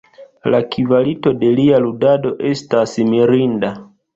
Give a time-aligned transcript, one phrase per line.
[0.53, 3.75] La kvalito de lia ludado estas mirinda.